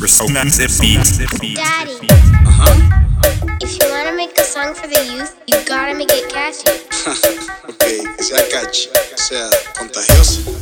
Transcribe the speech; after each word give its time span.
Resonance 0.00 0.58
beat. 0.78 1.56
Daddy. 1.56 1.98
Uh-huh. 2.46 2.70
uh-huh. 2.70 3.58
If 3.60 3.82
you 3.82 3.90
wanna 3.90 4.14
make 4.16 4.30
a 4.38 4.44
song 4.44 4.72
for 4.72 4.86
the 4.86 5.02
youth, 5.10 5.34
you 5.48 5.58
gotta 5.66 5.92
make 5.92 6.12
it 6.12 6.30
catchy. 6.30 6.70
okay, 7.68 8.06
que 8.16 8.22
sea 8.22 8.38
catchy, 8.48 8.90
sea 9.16 9.50
contagioso. 9.76 10.54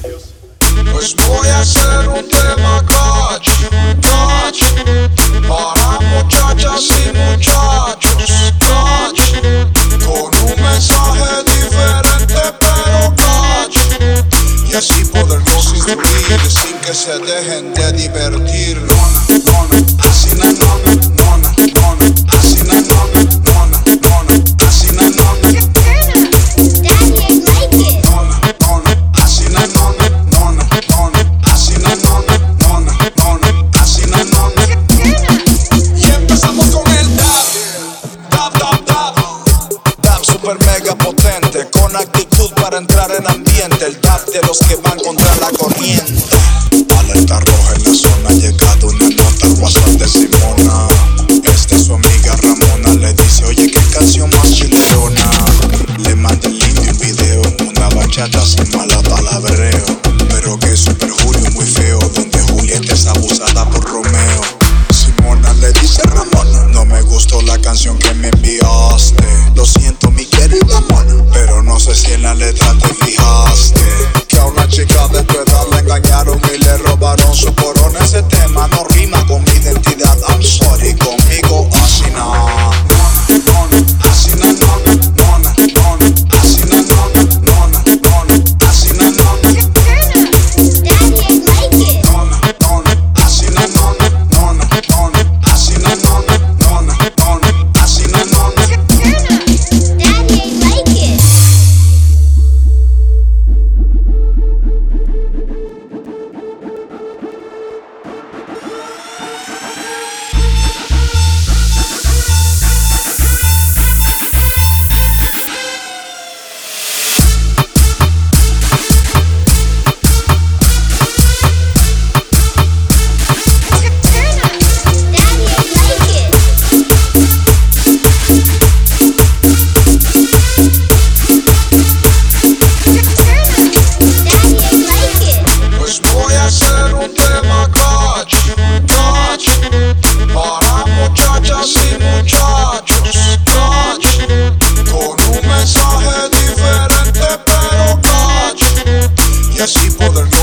Pues 0.91 1.15
voy 1.17 1.49
a 1.49 1.61
hacer 1.61 2.09
un 2.09 2.27
tema 2.27 2.83
catch, 2.89 3.51
catch, 4.01 4.65
para 5.47 6.01
muchachas 6.01 6.89
y 6.97 7.13
muchachos, 7.13 8.55
catch, 8.61 9.37
con 10.01 10.33
un 10.49 10.63
mensaje 10.63 11.45
diferente 11.45 12.41
pero 12.59 13.15
catch, 13.17 13.77
y 14.67 14.75
así 14.75 15.05
poderlos 15.05 15.75
instruir 15.75 16.41
sin 16.49 16.79
que 16.79 16.95
se 16.95 17.19
dejen 17.19 17.75
de 17.75 17.93
divertir. 17.93 18.56
para 42.77 42.81
entrar 42.81 43.11
en 43.19 43.27
ambiente, 43.27 43.87
el 43.87 43.99
DAP 44.03 44.29
de 44.33 44.43
los 44.43 44.59
que 44.59 44.77
van 44.77 44.99
contra 44.99 45.35
la 45.37 45.51
corriente. 45.51 46.13
Alerta 46.99 47.41
roja 47.41 47.75
en 47.75 47.85
la 47.85 47.95
zona, 47.95 48.29
ha 48.29 48.33
llegado 48.33 48.89
una 48.89 49.09
nota 49.09 49.47
al 49.47 49.53
WhatsApp 49.55 49.89
de 49.89 50.09
Simona. 50.09 50.89
Esta 51.45 51.77
es 51.77 51.85
su 51.87 51.95
amiga 51.95 52.37
Ramona, 52.37 52.93
le 53.01 53.15
dice, 53.15 53.45
oye, 53.47 53.71
qué 53.71 53.81
canción 53.95 54.29
más 54.29 54.53
chileona. 54.53 55.31
Le 56.01 56.15
manda 56.17 56.49
el 56.49 56.59
link 56.59 56.75
de 56.75 56.91
un 56.91 56.99
video, 56.99 57.43
una 57.71 57.89
bachata 57.95 58.45
sin 58.45 58.71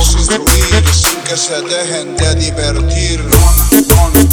dosis 0.04 0.28
de 0.28 0.38
sin 0.92 1.18
que 1.22 1.38
se 1.38 1.62
dejen 1.62 2.16
de 2.18 2.36
divertir. 2.36 4.33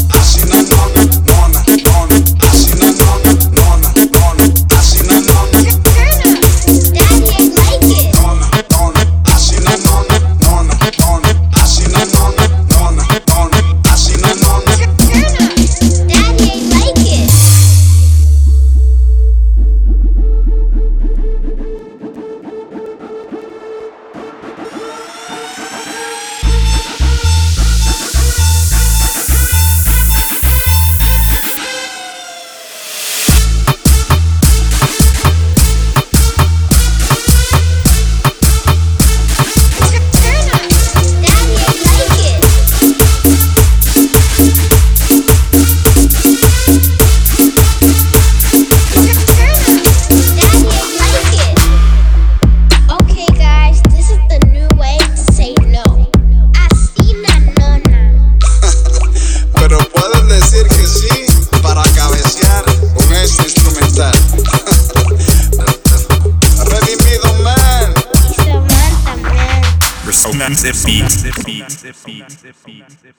massive 70.62 70.84